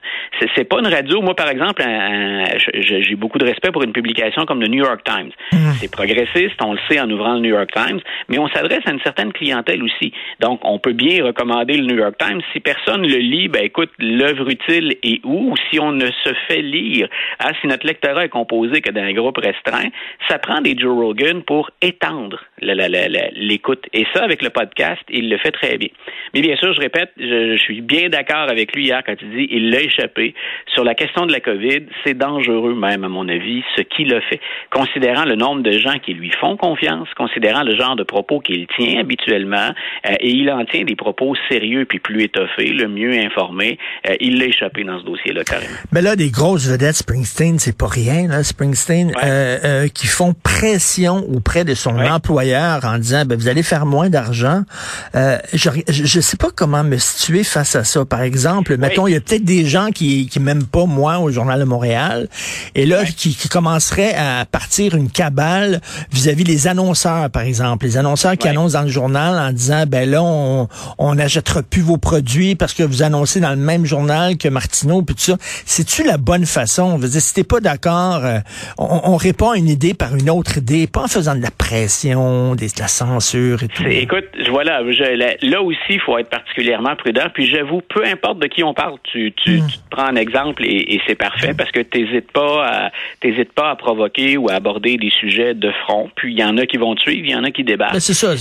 C'est 0.55 0.63
pas 0.63 0.79
une 0.79 0.87
radio. 0.87 1.21
Moi, 1.21 1.35
par 1.35 1.49
exemple, 1.49 1.83
j'ai 2.73 3.15
beaucoup 3.15 3.37
de 3.37 3.45
respect 3.45 3.71
pour 3.71 3.83
une 3.83 3.93
publication 3.93 4.45
comme 4.45 4.61
le 4.61 4.67
New 4.67 4.83
York 4.83 5.01
Times. 5.03 5.31
Mmh. 5.51 5.71
C'est 5.79 5.91
progressiste, 5.91 6.61
on 6.63 6.73
le 6.73 6.79
sait 6.89 6.99
en 6.99 7.09
ouvrant 7.09 7.33
le 7.33 7.41
New 7.41 7.49
York 7.49 7.69
Times, 7.73 7.99
mais 8.29 8.39
on 8.39 8.47
s'adresse 8.49 8.81
à 8.85 8.91
une 8.91 9.01
certaine 9.01 9.31
clientèle 9.33 9.83
aussi. 9.83 10.13
Donc, 10.39 10.59
on 10.63 10.79
peut 10.79 10.93
bien 10.93 11.23
recommander 11.23 11.77
le 11.77 11.85
New 11.85 11.97
York 11.97 12.15
Times. 12.17 12.41
Si 12.53 12.59
personne 12.59 13.01
le 13.01 13.17
lit, 13.17 13.47
ben 13.47 13.63
écoute, 13.63 13.91
l'œuvre 13.99 14.49
utile 14.49 14.95
est 15.03 15.23
où? 15.23 15.55
Si 15.69 15.79
on 15.79 15.91
ne 15.91 16.07
se 16.07 16.33
fait 16.47 16.61
lire, 16.61 17.07
ah, 17.39 17.51
si 17.61 17.67
notre 17.67 17.85
lectorat 17.85 18.25
est 18.25 18.29
composé 18.29 18.81
que 18.81 18.91
d'un 18.91 19.13
groupe 19.13 19.37
restreint, 19.37 19.89
ça 20.27 20.39
prend 20.39 20.61
des 20.61 20.75
Joe 20.77 20.95
Rogan 20.95 21.43
pour 21.43 21.69
étendre 21.81 22.39
l'écoute. 22.61 23.85
Et 23.93 24.05
ça, 24.13 24.23
avec 24.23 24.41
le 24.41 24.49
podcast, 24.49 25.01
il 25.09 25.29
le 25.29 25.37
fait 25.37 25.51
très 25.51 25.77
bien. 25.77 25.89
Mais 26.33 26.41
bien 26.41 26.55
sûr, 26.55 26.73
je 26.73 26.79
répète, 26.79 27.11
je, 27.17 27.55
je 27.57 27.61
suis 27.61 27.81
bien 27.81 28.09
d'accord 28.09 28.49
avec 28.49 28.75
lui 28.75 28.85
hier 28.85 29.01
quand 29.05 29.15
il 29.21 29.29
dit 29.31 29.47
il 29.51 29.69
l'a 29.69 29.81
échappé. 29.81 30.33
Sur 30.73 30.83
la 30.83 30.93
question 30.93 31.25
de 31.25 31.31
la 31.31 31.39
COVID, 31.39 31.85
c'est 32.03 32.17
dangereux 32.17 32.75
même, 32.75 33.03
à 33.03 33.09
mon 33.09 33.27
avis, 33.27 33.63
ce 33.75 33.81
qu'il 33.81 34.13
a 34.13 34.21
fait. 34.21 34.39
Considérant 34.71 35.25
le 35.25 35.35
nombre 35.35 35.61
de 35.61 35.77
gens 35.77 35.97
qui 35.99 36.13
lui 36.13 36.31
font 36.39 36.57
confiance, 36.57 37.07
considérant 37.17 37.63
le 37.63 37.75
genre 37.75 37.95
de 37.95 38.03
propos 38.03 38.39
qu'il 38.39 38.67
tient 38.77 38.99
habituellement, 38.99 39.71
euh, 40.05 40.15
et 40.19 40.29
il 40.29 40.49
en 40.51 40.63
tient 40.65 40.83
des 40.83 40.95
propos 40.95 41.33
sérieux 41.49 41.85
puis 41.85 41.99
plus 41.99 42.23
étoffés, 42.23 42.67
le 42.67 42.87
mieux 42.87 43.13
informé, 43.17 43.77
euh, 44.07 44.15
il 44.19 44.39
l'a 44.39 44.45
échappé 44.45 44.83
dans 44.83 44.99
ce 44.99 45.05
dossier-là, 45.05 45.43
carrément. 45.43 45.71
Mais 45.91 46.01
là, 46.01 46.15
des 46.15 46.29
grosses 46.29 46.67
vedettes, 46.69 46.95
Springsteen, 46.95 47.59
c'est 47.59 47.77
pas 47.77 47.87
rien, 47.87 48.27
là, 48.27 48.43
Springsteen, 48.43 49.11
euh, 49.23 49.87
qui 49.87 50.07
font 50.07 50.33
pression 50.33 51.17
auprès 51.33 51.65
de 51.65 51.73
son 51.73 51.97
employeur 51.97 52.50
en 52.55 52.97
disant, 52.97 53.25
ben, 53.25 53.37
vous 53.37 53.47
allez 53.47 53.63
faire 53.63 53.85
moins 53.85 54.09
d'argent. 54.09 54.63
je, 55.13 55.69
je, 55.87 56.21
sais 56.21 56.37
pas 56.37 56.49
comment 56.55 56.83
me 56.83 56.97
situer 56.97 57.43
face 57.43 57.75
à 57.75 57.83
ça. 57.83 58.05
Par 58.05 58.21
exemple, 58.21 58.77
mettons, 58.77 59.07
il 59.07 59.13
y 59.13 59.15
a 59.15 59.21
peut-être 59.21 59.43
des 59.43 59.65
gens 59.65 59.89
qui 59.93 60.27
qui 60.27 60.39
m'aiment 60.39 60.65
pas 60.65 60.85
moi 60.85 61.19
au 61.19 61.31
journal 61.31 61.59
de 61.59 61.65
Montréal 61.65 62.27
et 62.75 62.85
là 62.85 63.05
qui, 63.05 63.35
qui 63.35 63.49
commenceraient 63.49 64.15
à 64.15 64.45
partir 64.45 64.95
une 64.95 65.09
cabale 65.09 65.81
vis-à-vis 66.11 66.43
des 66.43 66.67
annonceurs 66.67 67.29
par 67.29 67.43
exemple, 67.43 67.85
les 67.85 67.97
annonceurs 67.97 68.37
qui 68.37 68.47
annoncent 68.47 68.77
dans 68.77 68.85
le 68.85 68.91
journal 68.91 69.37
en 69.37 69.51
disant 69.51 69.85
ben 69.87 70.09
là 70.09 70.23
on 70.23 70.67
on 70.97 71.15
n'achètera 71.15 71.63
plus 71.63 71.81
vos 71.81 71.97
produits 71.97 72.55
parce 72.55 72.73
que 72.73 72.83
vous 72.83 73.03
annoncez 73.03 73.39
dans 73.39 73.51
le 73.51 73.55
même 73.55 73.85
journal 73.85 74.37
que 74.37 74.47
Martineau 74.47 75.01
puis 75.01 75.15
tout 75.15 75.21
ça. 75.21 75.37
C'est-tu 75.65 76.03
la 76.03 76.17
bonne 76.17 76.45
façon? 76.45 76.97
Je 76.97 77.03
veux 77.03 77.09
dire 77.09 77.21
si 77.21 77.33
t'es 77.33 77.43
pas 77.43 77.59
d'accord, 77.59 78.21
euh, 78.23 78.39
on, 78.77 79.01
on, 79.05 79.15
répond 79.15 79.51
à 79.51 79.57
une 79.57 79.69
idée 79.69 79.93
par 79.93 80.15
une 80.15 80.29
autre 80.29 80.57
idée, 80.57 80.87
pas 80.87 81.03
en 81.03 81.07
faisant 81.07 81.35
de 81.35 81.41
la 81.41 81.51
pression, 81.51 82.40
de 82.55 82.79
la 82.79 82.87
censure 82.87 83.63
et 83.63 83.67
tout. 83.67 83.83
Écoute, 83.87 84.25
voilà, 84.49 84.81
là 84.81 85.61
aussi 85.61 85.77
il 85.89 85.99
faut 85.99 86.17
être 86.17 86.29
particulièrement 86.29 86.95
prudent 86.95 87.27
puis 87.33 87.47
j'avoue 87.47 87.81
peu 87.81 88.05
importe 88.05 88.39
de 88.39 88.47
qui 88.47 88.63
on 88.63 88.73
parle, 88.73 88.95
tu 89.03 89.21
tu, 89.21 89.33
tu, 89.43 89.51
hmm. 89.57 89.67
te 89.67 89.89
prends 89.89 90.05
un 90.05 90.15
exemple 90.15 90.63
et, 90.65 90.99
c'est 91.07 91.15
parfait 91.15 91.53
parce 91.57 91.71
que 91.71 91.79
t'hésites 91.81 92.31
pas 92.31 92.65
à 92.65 92.91
t'hésites 93.19 93.53
pas 93.53 93.71
à 93.71 93.75
provoquer 93.75 94.37
ou 94.37 94.49
à 94.49 94.53
aborder 94.53 94.97
des 94.97 95.09
sujets 95.09 95.53
de 95.53 95.71
front. 95.83 96.09
Puis 96.15 96.33
il 96.33 96.39
y 96.39 96.43
en 96.43 96.57
a 96.57 96.65
qui 96.65 96.77
vont 96.77 96.95
te 96.95 97.01
suivre, 97.01 97.25
il 97.25 97.31
y 97.31 97.35
en 97.35 97.43
a 97.43 97.51
qui 97.51 97.63
débattent. 97.63 97.99
C'est 97.99 98.13
ça. 98.13 98.35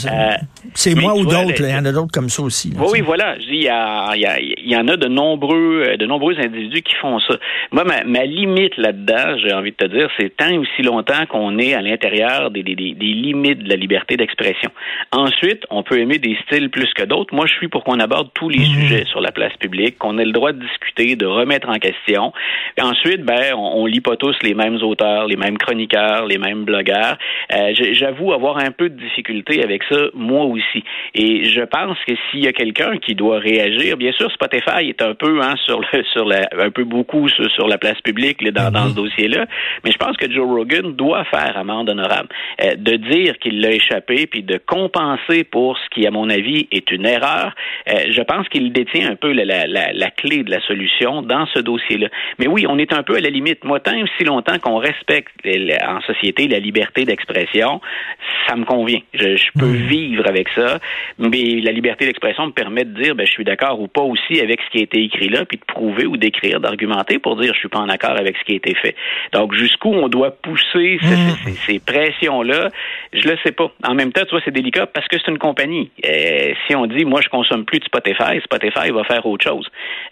C'est 0.74 0.96
euh, 0.96 1.00
moi 1.00 1.14
ou 1.14 1.24
d'autres. 1.24 1.60
Il 1.60 1.70
y 1.70 1.74
en 1.74 1.84
a 1.84 1.92
d'autres 1.92 2.12
comme 2.12 2.28
ça 2.28 2.42
aussi. 2.42 2.72
oui, 2.78 2.86
oui, 2.92 3.00
voilà. 3.00 3.36
Il 3.40 3.62
y, 3.62 3.68
a, 3.68 4.14
il, 4.16 4.68
y 4.68 4.76
en 4.76 4.86
a 4.88 4.96
de 4.96 5.08
nombreux 5.08 5.96
de 5.98 6.06
nombreux 6.06 6.38
individus 6.38 6.82
qui 6.82 6.94
font 7.00 7.18
ça. 7.20 7.34
Moi, 7.72 7.84
ma, 7.84 8.04
ma 8.04 8.24
limite 8.24 8.76
là-dedans, 8.76 9.36
j'ai 9.42 9.52
envie 9.52 9.72
de 9.72 9.76
te 9.76 9.86
dire, 9.86 10.08
c'est 10.18 10.36
tant 10.36 10.54
aussi 10.56 10.82
longtemps 10.82 11.26
qu'on 11.28 11.58
est 11.58 11.74
à 11.74 11.82
l'intérieur 11.82 12.50
des, 12.50 12.62
des, 12.62 12.74
des, 12.74 12.94
limites 12.94 13.64
de 13.64 13.68
la 13.68 13.76
liberté 13.80 14.16
d'expression. 14.16 14.70
Ensuite, 15.12 15.64
on 15.70 15.82
peut 15.82 15.98
aimer 15.98 16.18
des 16.18 16.36
styles 16.46 16.70
plus 16.70 16.92
que 16.94 17.04
d'autres. 17.04 17.34
Moi, 17.34 17.46
je 17.46 17.54
suis 17.54 17.68
pour 17.68 17.84
qu'on 17.84 17.98
aborde 17.98 18.30
tous 18.34 18.48
les 18.48 18.60
hmm. 18.60 18.74
sujets 18.74 19.04
sur 19.06 19.20
la 19.20 19.32
place 19.32 19.54
publique, 19.58 19.98
qu'on 19.98 20.18
ait 20.18 20.24
le 20.24 20.32
droit 20.32 20.52
de 20.52 20.60
discuter, 20.60 21.16
de 21.16 21.26
remettre 21.26 21.68
en 21.68 21.78
question. 21.78 22.32
Et 22.76 22.82
ensuite, 22.82 23.22
ben, 23.22 23.54
on, 23.54 23.82
on 23.82 23.86
lit 23.86 24.00
pas 24.00 24.16
tous 24.16 24.36
les 24.42 24.54
mêmes 24.54 24.76
auteurs, 24.82 25.26
les 25.26 25.36
mêmes 25.36 25.58
chroniqueurs, 25.58 26.26
les 26.26 26.38
mêmes 26.38 26.64
blogueurs. 26.64 27.16
Euh, 27.52 27.72
J'avoue 27.92 28.32
avoir 28.32 28.58
un 28.58 28.70
peu 28.70 28.88
de 28.88 28.98
difficulté 29.00 29.62
avec 29.62 29.82
ça, 29.84 29.96
moi 30.14 30.44
aussi. 30.44 30.84
Et 31.14 31.44
je 31.44 31.62
pense 31.62 31.98
que 32.06 32.14
s'il 32.30 32.44
y 32.44 32.48
a 32.48 32.52
quelqu'un 32.52 32.98
qui 32.98 33.14
doit 33.14 33.38
réagir, 33.38 33.96
bien 33.96 34.12
sûr, 34.12 34.30
Spotify 34.32 34.88
est 34.88 35.02
un 35.02 35.14
peu 35.14 35.40
hein, 35.42 35.54
sur 35.64 35.80
le 35.80 36.04
sur 36.12 36.24
la 36.24 36.48
un 36.58 36.70
peu 36.70 36.84
beaucoup 36.84 37.28
sur, 37.28 37.50
sur 37.50 37.68
la 37.68 37.78
place 37.78 38.00
publique 38.02 38.42
là, 38.42 38.50
dans, 38.50 38.70
dans 38.70 38.88
ce 38.88 38.94
dossier-là, 38.94 39.46
mais 39.84 39.92
je 39.92 39.98
pense 39.98 40.16
que 40.16 40.30
Joe 40.30 40.46
Rogan 40.46 40.92
doit 40.94 41.24
faire 41.24 41.56
amende 41.56 41.90
honorable, 41.90 42.28
euh, 42.62 42.74
de 42.76 42.96
dire 42.96 43.38
qu'il 43.38 43.60
l'a 43.60 43.69
échappé 43.70 44.26
puis 44.26 44.42
de 44.42 44.58
compenser 44.58 45.44
pour 45.44 45.78
ce 45.78 45.88
qui, 45.90 46.06
à 46.06 46.10
mon 46.10 46.30
avis, 46.30 46.68
est 46.70 46.90
une 46.90 47.06
erreur. 47.06 47.54
Euh, 47.88 48.06
je 48.10 48.22
pense 48.22 48.48
qu'il 48.48 48.72
détient 48.72 49.10
un 49.10 49.16
peu 49.16 49.32
la, 49.32 49.44
la, 49.44 49.66
la, 49.66 49.92
la, 49.92 50.10
clé 50.10 50.42
de 50.42 50.50
la 50.50 50.60
solution 50.62 51.22
dans 51.22 51.46
ce 51.46 51.60
dossier-là. 51.60 52.08
Mais 52.38 52.46
oui, 52.46 52.66
on 52.68 52.78
est 52.78 52.92
un 52.92 53.02
peu 53.02 53.16
à 53.16 53.20
la 53.20 53.30
limite. 53.30 53.64
Moi, 53.64 53.80
tant 53.80 53.98
aussi 54.00 54.24
longtemps 54.24 54.58
qu'on 54.58 54.76
respecte 54.78 55.30
en 55.86 56.00
société 56.02 56.48
la 56.48 56.58
liberté 56.58 57.04
d'expression, 57.04 57.80
ça 58.48 58.56
me 58.56 58.64
convient. 58.64 59.00
Je, 59.14 59.36
je 59.36 59.50
peux 59.58 59.66
mmh. 59.66 59.86
vivre 59.86 60.26
avec 60.26 60.48
ça, 60.50 60.78
mais 61.18 61.60
la 61.60 61.72
liberté 61.72 62.06
d'expression 62.06 62.46
me 62.46 62.52
permet 62.52 62.84
de 62.84 63.00
dire, 63.00 63.14
ben, 63.14 63.26
je 63.26 63.32
suis 63.32 63.44
d'accord 63.44 63.80
ou 63.80 63.88
pas 63.88 64.02
aussi 64.02 64.40
avec 64.40 64.60
ce 64.62 64.70
qui 64.70 64.78
a 64.78 64.82
été 64.82 65.02
écrit 65.02 65.28
là, 65.28 65.44
puis 65.44 65.58
de 65.58 65.64
prouver 65.64 66.06
ou 66.06 66.16
d'écrire, 66.16 66.60
d'argumenter 66.60 67.18
pour 67.18 67.36
dire, 67.36 67.52
je 67.54 67.58
suis 67.58 67.68
pas 67.68 67.78
en 67.78 67.88
accord 67.88 68.16
avec 68.18 68.36
ce 68.36 68.44
qui 68.44 68.52
a 68.52 68.56
été 68.56 68.74
fait. 68.74 68.94
Donc, 69.32 69.54
jusqu'où 69.54 69.92
on 69.92 70.08
doit 70.08 70.30
pousser 70.30 70.98
mmh. 71.00 71.06
ces, 71.06 71.50
ces, 71.50 71.72
ces 71.72 71.78
pressions-là, 71.80 72.68
je 73.12 73.28
le 73.28 73.36
sais 73.44 73.52
pas. 73.52 73.59
En 73.84 73.94
même 73.94 74.12
temps, 74.12 74.22
tu 74.24 74.30
vois, 74.30 74.40
c'est 74.44 74.50
délicat 74.50 74.86
parce 74.86 75.06
que 75.08 75.16
c'est 75.18 75.30
une 75.30 75.38
compagnie. 75.38 75.90
Euh, 76.04 76.52
si 76.66 76.74
on 76.74 76.86
dit, 76.86 77.04
moi, 77.04 77.20
je 77.22 77.28
consomme 77.28 77.64
plus 77.64 77.78
de 77.78 77.84
Spotify, 77.84 78.40
Spotify 78.44 78.90
va 78.90 79.04
faire 79.04 79.24
autre 79.26 79.46
chose. 79.46 79.66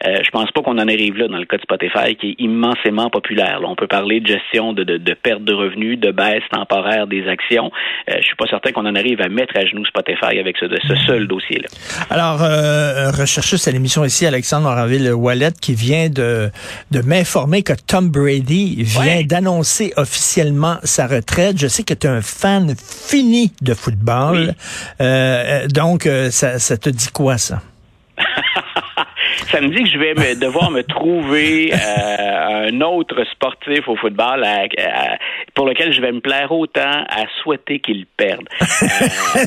Euh, 0.07 0.19
je 0.23 0.31
pense 0.31 0.50
pas 0.50 0.62
qu'on 0.62 0.78
en 0.78 0.88
arrive 0.88 1.17
là 1.17 1.28
dans 1.28 1.38
le 1.38 1.45
cas 1.45 1.57
de 1.57 1.62
Spotify, 1.62 2.17
qui 2.17 2.31
est 2.31 2.37
immensément 2.38 3.11
populaire. 3.11 3.61
Là, 3.61 3.69
on 3.69 3.76
peut 3.76 3.87
parler 3.87 4.21
de 4.21 4.26
gestion 4.26 4.73
de, 4.73 4.85
de, 4.85 4.99
de, 4.99 5.14
perte 5.14 5.45
de 5.45 5.52
revenus, 5.52 5.99
de 5.99 6.11
baisse 6.11 6.43
temporaire 6.50 7.07
des 7.07 7.26
actions. 7.28 7.71
Euh, 8.11 8.14
je 8.19 8.25
suis 8.25 8.37
pas 8.37 8.47
certain 8.49 8.73
qu'on 8.73 8.87
en 8.87 8.95
arrive 8.95 9.21
à 9.21 9.28
mettre 9.28 9.57
à 9.57 9.64
genoux 9.64 9.85
Spotify 9.87 10.38
avec 10.38 10.57
ce, 10.59 10.67
ce 10.67 10.95
seul 11.07 11.26
dossier-là. 11.26 11.69
Alors, 12.11 12.43
euh, 12.43 13.11
recherchiste 13.11 13.69
à 13.69 13.71
l'émission 13.71 14.05
ici, 14.05 14.26
Alexandre 14.26 14.64
Moraville 14.64 15.12
Wallet, 15.12 15.52
qui 15.61 15.75
vient 15.75 16.09
de, 16.09 16.50
de 16.90 17.00
m'informer 17.02 17.62
que 17.62 17.73
Tom 17.73 18.11
Brady 18.11 18.83
vient 18.83 19.19
ouais. 19.19 19.25
d'annoncer 19.25 19.93
officiellement 19.97 20.76
sa 20.83 21.07
retraite. 21.07 21.59
Je 21.59 21.67
sais 21.69 21.85
que 21.85 21.95
tu 21.95 22.07
es 22.07 22.11
un 22.11 22.23
fan 22.23 22.75
fini 22.76 23.38
de 23.62 23.75
football. 23.75 24.37
Oui. 24.38 24.50
Euh, 25.00 25.66
donc, 25.68 26.07
euh, 26.07 26.30
ça, 26.30 26.59
ça 26.59 26.76
te 26.76 26.90
dit 26.90 27.09
quoi, 27.12 27.38
ça? 27.38 27.62
ça 29.50 29.61
me 29.61 29.68
dit 29.68 29.83
que 29.85 29.90
je 29.90 29.99
vais 29.99 30.14
me, 30.14 30.38
devoir 30.38 30.71
me 30.71 30.83
trouver 30.83 31.73
euh, 31.73 32.68
un 32.68 32.80
autre 32.80 33.25
sportif 33.33 33.88
au 33.88 33.97
football 33.97 34.45
à, 34.45 34.64
à, 34.78 35.18
pour 35.54 35.66
lequel 35.66 35.92
je 35.92 36.00
vais 36.00 36.12
me 36.12 36.21
plaire 36.21 36.52
autant 36.52 37.04
à 37.09 37.25
souhaiter 37.42 37.80
qu'il 37.80 38.07
perde. 38.16 38.49
Euh... 38.61 38.87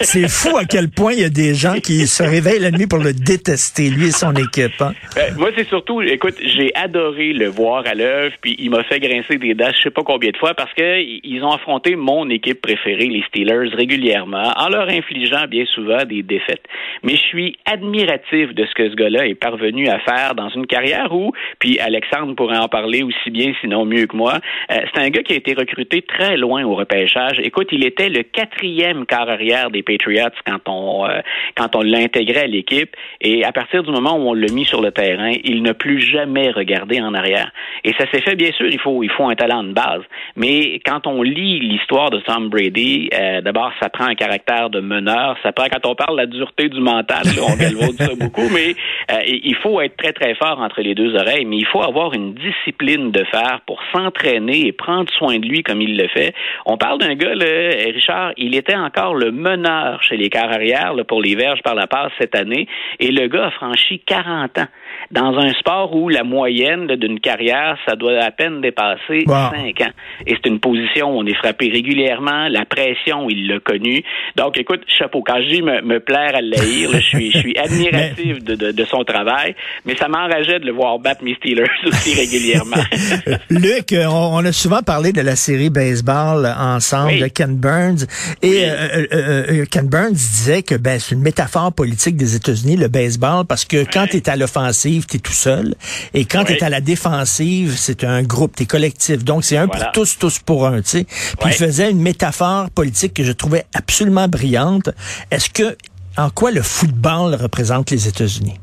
C'est 0.00 0.28
fou 0.28 0.56
à 0.56 0.64
quel 0.64 0.90
point 0.90 1.12
il 1.12 1.20
y 1.20 1.24
a 1.24 1.30
des 1.30 1.54
gens 1.54 1.74
qui 1.74 2.06
se 2.06 2.22
réveillent 2.22 2.60
la 2.60 2.70
nuit 2.70 2.86
pour 2.86 2.98
le 2.98 3.12
détester, 3.12 3.90
lui 3.90 4.08
et 4.08 4.10
son 4.10 4.32
équipe. 4.34 4.80
Hein? 4.80 4.92
Euh, 5.16 5.30
moi, 5.36 5.50
c'est 5.56 5.66
surtout, 5.68 6.02
écoute, 6.02 6.34
j'ai 6.42 6.74
adoré 6.74 7.32
le 7.32 7.48
voir 7.48 7.84
à 7.86 7.94
l'œuvre, 7.94 8.34
puis 8.40 8.56
il 8.58 8.70
m'a 8.70 8.84
fait 8.84 9.00
grincer 9.00 9.38
des 9.38 9.54
dents, 9.54 9.70
je 9.76 9.82
sais 9.82 9.90
pas 9.90 10.02
combien 10.02 10.30
de 10.30 10.36
fois, 10.36 10.54
parce 10.54 10.72
que 10.74 11.00
ils 11.00 11.42
ont 11.42 11.52
affronté 11.52 11.96
mon 11.96 12.28
équipe 12.30 12.60
préférée, 12.60 13.06
les 13.06 13.22
Steelers, 13.28 13.74
régulièrement, 13.74 14.52
en 14.56 14.68
leur 14.68 14.88
infligeant 14.88 15.46
bien 15.48 15.64
souvent 15.66 16.04
des 16.04 16.22
défaites. 16.22 16.64
Mais 17.02 17.16
je 17.16 17.22
suis 17.22 17.56
admiratif 17.64 18.54
de 18.54 18.64
ce 18.66 18.74
que 18.74 18.90
ce 18.90 18.94
gars-là 19.14 19.26
est 19.26 19.34
parvenu 19.34 19.88
à 19.88 19.98
faire 20.00 20.34
dans 20.34 20.48
une 20.50 20.66
carrière 20.66 21.14
où, 21.14 21.32
puis 21.58 21.78
Alexandre 21.78 22.34
pourrait 22.34 22.58
en 22.58 22.68
parler 22.68 23.02
aussi 23.02 23.30
bien, 23.30 23.52
sinon 23.60 23.84
mieux 23.84 24.06
que 24.06 24.16
moi, 24.16 24.38
euh, 24.70 24.76
c'est 24.92 25.00
un 25.00 25.08
gars 25.10 25.22
qui 25.22 25.32
a 25.32 25.36
été 25.36 25.54
recruté 25.54 26.02
très 26.02 26.36
loin 26.36 26.64
au 26.64 26.74
repêchage. 26.74 27.38
Écoute, 27.42 27.68
il 27.72 27.84
était 27.84 28.08
le 28.08 28.22
quatrième 28.22 29.06
quart 29.06 29.28
arrière 29.28 29.70
des 29.70 29.82
Patriots 29.82 30.28
quand 30.46 30.68
on 30.68 31.06
euh, 31.06 31.20
quand 31.56 31.76
on 31.76 31.82
l'intégrait 31.82 32.44
à 32.44 32.46
l'équipe, 32.46 32.94
et 33.20 33.44
à 33.44 33.52
partir 33.52 33.82
du 33.82 33.90
moment 33.90 34.16
où 34.16 34.30
on 34.30 34.34
l'a 34.34 34.52
mis 34.52 34.64
sur 34.64 34.80
le 34.80 34.90
terrain, 34.90 35.32
il 35.44 35.62
n'a 35.62 35.74
plus 35.74 36.00
jamais 36.00 36.50
regardé 36.50 37.00
en 37.00 37.14
arrière. 37.14 37.50
Et 37.84 37.92
ça 37.98 38.10
s'est 38.10 38.20
fait, 38.20 38.36
bien 38.36 38.52
sûr, 38.52 38.66
il 38.66 38.80
faut 38.80 39.02
il 39.02 39.10
faut 39.10 39.28
un 39.28 39.34
talent 39.34 39.64
de 39.64 39.72
base, 39.72 40.02
mais 40.36 40.80
quand 40.84 41.06
on 41.06 41.22
lit 41.22 41.60
l'histoire 41.60 42.10
de 42.10 42.20
Tom 42.20 42.48
Brady, 42.48 43.10
euh, 43.14 43.40
d'abord 43.40 43.72
ça 43.80 43.88
prend 43.88 44.06
un 44.06 44.14
caractère 44.14 44.70
de 44.70 44.80
meneur, 44.80 45.36
ça 45.42 45.52
prend 45.52 45.66
quand 45.66 45.88
on 45.88 45.94
parle 45.94 46.16
de 46.16 46.22
la 46.22 46.26
dureté 46.26 46.68
du 46.68 46.80
mental, 46.80 47.22
on 47.40 47.56
galvaude 47.56 47.96
ça 47.96 48.14
beaucoup, 48.18 48.48
mais 48.52 48.74
euh, 49.10 49.20
il 49.26 49.56
faut 49.56 49.80
être 49.80 49.96
très, 49.96 50.12
très 50.12 50.34
fort 50.34 50.60
entre 50.60 50.80
les 50.80 50.94
deux 50.94 51.14
oreilles, 51.14 51.44
mais 51.44 51.56
il 51.56 51.66
faut 51.66 51.82
avoir 51.82 52.14
une 52.14 52.34
discipline 52.34 53.10
de 53.10 53.24
fer 53.24 53.60
pour 53.66 53.80
s'entraîner 53.92 54.66
et 54.66 54.72
prendre 54.72 55.10
soin 55.12 55.38
de 55.38 55.46
lui 55.46 55.62
comme 55.62 55.80
il 55.80 55.96
le 55.96 56.08
fait. 56.08 56.34
On 56.66 56.76
parle 56.76 56.98
d'un 56.98 57.14
gars, 57.14 57.34
là, 57.34 57.46
Richard, 57.92 58.32
il 58.36 58.54
était 58.54 58.76
encore 58.76 59.14
le 59.14 59.30
meneur 59.30 60.02
chez 60.02 60.16
les 60.16 60.30
arrière 60.34 60.94
là, 60.94 61.04
pour 61.04 61.22
les 61.22 61.34
verges 61.34 61.62
par 61.62 61.74
la 61.74 61.86
passe 61.86 62.12
cette 62.18 62.34
année, 62.34 62.66
et 62.98 63.10
le 63.10 63.28
gars 63.28 63.46
a 63.46 63.50
franchi 63.50 64.00
40 64.00 64.58
ans 64.58 64.66
dans 65.10 65.38
un 65.38 65.52
sport 65.54 65.94
où 65.94 66.08
la 66.08 66.24
moyenne 66.24 66.86
d'une 66.86 67.20
carrière, 67.20 67.76
ça 67.86 67.96
doit 67.96 68.18
à 68.20 68.30
peine 68.30 68.60
dépasser 68.60 69.24
wow. 69.26 69.50
5 69.52 69.80
ans. 69.82 69.92
Et 70.26 70.34
c'est 70.34 70.48
une 70.48 70.60
position 70.60 71.14
où 71.14 71.20
on 71.20 71.26
est 71.26 71.34
frappé 71.34 71.68
régulièrement, 71.68 72.48
la 72.48 72.64
pression, 72.64 73.28
il 73.28 73.48
l'a 73.48 73.60
connu. 73.60 74.02
Donc, 74.36 74.58
écoute, 74.58 74.82
chapeau, 74.86 75.22
quand 75.26 75.40
je 75.42 75.48
dis 75.48 75.62
me, 75.62 75.82
me 75.82 76.00
plaire 76.00 76.34
à 76.34 76.40
l'haïr, 76.40 76.90
je 76.92 77.00
suis, 77.00 77.32
je 77.32 77.38
suis 77.38 77.58
admiratif 77.58 78.42
de, 78.42 78.54
de, 78.54 78.72
de, 78.72 78.84
son 78.84 79.04
travail, 79.04 79.54
mais 79.84 79.96
ça 79.96 80.08
m'enrageait 80.08 80.60
de 80.60 80.66
le 80.66 80.72
voir 80.72 80.98
battre 80.98 81.24
mes 81.24 81.34
Steelers 81.34 81.64
aussi 81.86 82.14
régulièrement. 82.14 82.76
Luc, 83.50 83.92
on, 83.92 84.36
on, 84.36 84.44
a 84.44 84.52
souvent 84.52 84.82
parlé 84.82 85.12
de 85.12 85.20
la 85.20 85.36
série 85.36 85.70
baseball 85.70 86.46
ensemble 86.58 87.12
oui. 87.12 87.20
de 87.20 87.28
Ken 87.28 87.56
Burns, 87.56 88.06
et 88.42 88.48
oui. 88.48 88.58
euh, 88.62 89.06
euh, 89.12 89.44
euh 89.50 89.64
Ken 89.70 89.88
Burns 89.88 90.12
disait 90.12 90.62
que 90.62 90.74
ben, 90.74 90.98
c'est 90.98 91.14
une 91.14 91.22
métaphore 91.22 91.72
politique 91.72 92.16
des 92.16 92.36
États-Unis, 92.36 92.76
le 92.76 92.88
baseball, 92.88 93.44
parce 93.46 93.64
que 93.64 93.84
quand 93.90 94.06
tu 94.06 94.18
es 94.18 94.28
à 94.28 94.36
l'offensive, 94.36 94.93
tu 95.02 95.16
es 95.16 95.20
tout 95.20 95.32
seul. 95.32 95.74
Et 96.12 96.24
quand 96.24 96.40
oui. 96.40 96.46
tu 96.46 96.52
es 96.54 96.64
à 96.64 96.68
la 96.70 96.80
défensive, 96.80 97.76
c'est 97.76 98.04
un 98.04 98.22
groupe, 98.22 98.56
tu 98.56 98.62
es 98.62 98.66
collectif. 98.66 99.24
Donc, 99.24 99.44
c'est 99.44 99.56
un 99.56 99.66
voilà. 99.66 99.86
pour 99.86 99.92
tous, 99.92 100.18
tous 100.18 100.38
pour 100.38 100.66
un. 100.66 100.82
sais. 100.84 101.04
Puis 101.04 101.50
il 101.50 101.52
faisait 101.52 101.90
une 101.90 102.00
métaphore 102.00 102.70
politique 102.70 103.14
que 103.14 103.24
je 103.24 103.32
trouvais 103.32 103.66
absolument 103.74 104.28
brillante. 104.28 104.90
Est-ce 105.30 105.50
que, 105.50 105.76
en 106.16 106.30
quoi 106.30 106.50
le 106.50 106.62
football 106.62 107.34
représente 107.34 107.90
les 107.90 108.08
États-Unis? 108.08 108.58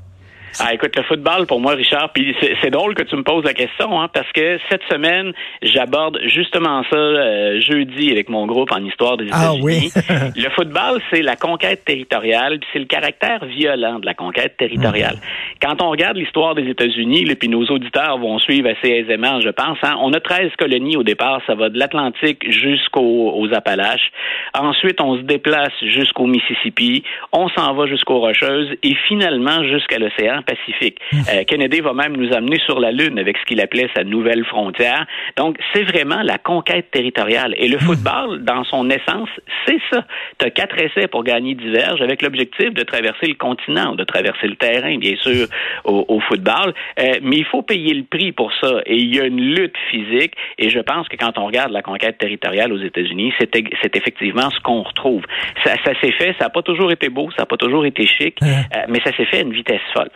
Ah, 0.60 0.74
écoute, 0.74 0.96
le 0.96 1.04
football, 1.04 1.48
pour 1.48 1.60
moi, 1.60 1.74
Richard, 1.74 2.12
puis 2.14 2.36
c'est 2.62 2.70
drôle 2.70 2.94
que 2.94 3.04
tu 3.04 3.16
me 3.16 3.24
poses 3.24 3.44
la 3.44 3.54
question, 3.54 4.00
hein, 4.02 4.10
parce 4.14 4.32
que 4.32 4.60
cette 4.70 4.84
semaine, 4.92 5.34
j'aborde 5.62 6.20
justement 6.26 6.84
ça 6.90 6.98
euh, 6.98 7.60
jeudi 7.62 8.12
avec 8.12 8.30
mon 8.30 8.46
groupe 8.46 8.72
en 8.72 8.84
histoire 8.84 9.18
des 9.18 9.28
ah, 9.32 9.54
États-Unis. 9.54 9.62
Oui. 9.64 9.92
le 10.36 10.50
football, 10.52 11.02
c'est 11.12 11.22
la 11.22 11.36
conquête 11.36 11.86
territoriale, 11.86 12.60
puis 12.60 12.70
c'est 12.74 12.80
le 12.80 12.86
caractère 12.86 13.46
violent 13.46 14.00
de 14.00 14.06
la 14.06 14.14
conquête 14.14 14.58
territoriale. 14.58 15.16
Mmh. 15.16 15.58
Quand 15.62 15.82
on 15.82 15.90
regarde 15.90 16.18
l'histoire 16.18 16.56
des 16.56 16.68
États-Unis, 16.70 17.26
puis 17.36 17.50
nos 17.50 17.66
auditeurs 17.66 18.18
vont 18.18 18.40
suivre 18.40 18.70
assez 18.70 18.90
aisément, 18.90 19.42
je 19.42 19.50
pense, 19.50 19.78
hein, 19.84 19.96
on 20.02 20.14
a 20.14 20.20
13 20.20 20.52
colonies 20.58 20.98
au 20.98 21.04
départ, 21.04 21.42
ça 21.48 21.56
va 21.56 21.70
de 21.70 21.80
l'Atlantique 21.80 22.50
jusqu'aux 22.52 23.48
Appalaches. 23.54 24.12
Ensuite, 24.54 25.02
on 25.02 25.18
se 25.18 25.22
déplace 25.22 25.74
jusqu'au 25.82 26.26
Mississippi, 26.26 27.04
on 27.32 27.50
s'en 27.50 27.74
va 27.74 27.86
jusqu'aux 27.88 28.20
Rocheuses, 28.20 28.70
et 28.84 28.96
finalement 29.08 29.64
jusqu'à 29.64 29.98
l'océan 29.98 30.41
Pacifique. 30.44 30.98
Euh, 31.14 31.44
Kennedy 31.46 31.82
va 31.82 31.94
même 31.94 32.16
nous 32.18 32.34
amener 32.34 32.60
sur 32.66 32.80
la 32.80 32.92
Lune 32.92 33.20
avec 33.20 33.38
ce 33.38 33.46
qu'il 33.46 33.62
appelait 33.62 33.90
sa 33.96 34.04
nouvelle 34.04 34.46
frontière. 34.46 35.06
Donc, 35.38 35.58
c'est 35.74 35.84
vraiment 35.84 36.22
la 36.24 36.38
conquête 36.38 36.92
territoriale. 36.92 37.54
Et 37.58 37.68
le 37.68 37.78
football, 37.78 38.44
dans 38.44 38.64
son 38.64 38.90
essence, 38.90 39.30
c'est 39.66 39.80
ça. 39.92 40.06
Tu 40.40 40.46
as 40.46 40.50
quatre 40.50 40.78
essais 40.80 41.08
pour 41.08 41.24
gagner 41.24 41.56
diverges 41.56 42.02
avec 42.02 42.22
l'objectif 42.22 42.74
de 42.74 42.84
traverser 42.84 43.28
le 43.28 43.36
continent, 43.36 43.96
de 43.96 44.04
traverser 44.04 44.48
le 44.48 44.56
terrain, 44.56 44.98
bien 44.98 45.16
sûr, 45.18 45.48
au, 45.86 46.06
au 46.08 46.20
football. 46.22 46.74
Euh, 47.00 47.20
mais 47.22 47.38
il 47.38 47.46
faut 47.46 47.62
payer 47.62 47.94
le 47.94 48.04
prix 48.04 48.32
pour 48.32 48.52
ça. 48.62 48.82
Et 48.86 48.98
il 48.98 49.16
y 49.16 49.20
a 49.20 49.26
une 49.26 49.42
lutte 49.42 49.78
physique. 49.90 50.34
Et 50.58 50.70
je 50.70 50.80
pense 50.80 51.08
que 51.08 51.18
quand 51.18 51.38
on 51.38 51.46
regarde 51.46 51.72
la 51.72 51.82
conquête 51.82 52.18
territoriale 52.18 52.72
aux 52.74 52.82
États-Unis, 52.82 53.34
c'est 53.40 53.96
effectivement 53.96 54.50
ce 54.50 54.60
qu'on 54.60 54.84
retrouve. 54.84 55.24
Ça, 55.64 55.76
ça 55.84 55.94
s'est 56.00 56.12
fait, 56.12 56.36
ça 56.40 56.46
n'a 56.46 56.50
pas 56.50 56.62
toujours 56.62 56.92
été 56.92 57.10
beau, 57.10 57.30
ça 57.32 57.44
n'a 57.44 57.46
pas 57.46 57.58
toujours 57.58 57.86
été 57.86 58.06
chic, 58.06 58.38
euh, 58.42 58.48
mais 58.88 59.00
ça 59.04 59.16
s'est 59.16 59.26
fait 59.26 59.38
à 59.38 59.42
une 59.42 59.54
vitesse 59.54 59.82
folle. 59.94 60.10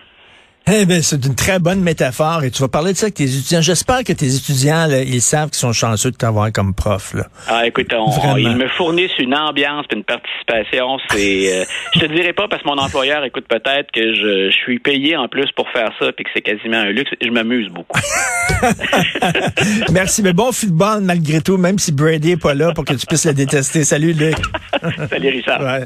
Eh 0.68 0.88
bien, 0.88 1.00
c'est 1.04 1.24
une 1.24 1.36
très 1.36 1.60
bonne 1.60 1.82
métaphore 1.82 2.44
et 2.44 2.50
tu 2.50 2.64
vas 2.64 2.68
parler 2.68 2.94
de 2.94 2.98
ça 2.98 3.06
avec 3.06 3.14
tes 3.14 3.26
étudiants. 3.26 3.62
J'espère 3.62 4.04
que 4.04 4.14
tes 4.14 4.36
étudiants, 4.36 4.88
là, 4.88 5.04
ils 5.04 5.22
savent 5.22 5.50
qu'ils 5.52 5.60
sont 5.60 5.74
chanceux 5.74 6.10
de 6.10 6.16
t'avoir 6.16 6.52
comme 6.52 6.74
prof. 6.74 7.14
Là. 7.14 7.28
Ah, 7.48 7.68
écoute, 7.68 7.94
on, 7.94 8.10
on, 8.10 8.38
ils 8.38 8.56
me 8.56 8.68
fournissent 8.70 9.16
une 9.20 9.36
ambiance 9.36 9.86
et 9.92 9.96
une 9.96 10.04
participation. 10.04 10.98
C'est, 11.12 11.54
euh, 11.54 11.66
je 11.94 12.00
te 12.00 12.06
dirais 12.08 12.34
pas 12.34 12.48
parce 12.48 12.64
que 12.64 12.68
mon 12.68 12.80
employeur 12.80 13.24
écoute 13.24 13.46
peut-être 13.48 13.92
que 13.92 14.16
je, 14.16 14.50
je, 14.50 14.56
suis 14.56 14.80
payé 14.80 15.16
en 15.16 15.28
plus 15.28 15.52
pour 15.56 15.70
faire 15.70 15.92
ça 16.00 16.12
puis 16.12 16.26
que 16.26 16.32
c'est 16.34 16.42
quasiment 16.42 16.78
un 16.78 16.90
luxe. 16.90 17.12
Je 17.22 17.30
m'amuse 17.30 17.70
beaucoup. 17.70 18.00
Merci, 19.92 20.24
mais 20.24 20.34
bon 20.34 20.52
football 20.52 21.02
malgré 21.04 21.42
tout, 21.42 21.58
même 21.58 21.78
si 21.78 21.92
Brady 21.92 22.32
est 22.32 22.42
pas 22.42 22.56
là 22.56 22.74
pour 22.74 22.86
que 22.86 22.96
tu 22.96 23.06
puisses 23.06 23.28
le 23.28 23.36
détester. 23.36 23.84
Salut, 23.84 24.14
Luc. 24.14 24.36
Salut, 25.12 25.30
Richard. 25.30 25.62
Ouais. 25.62 25.86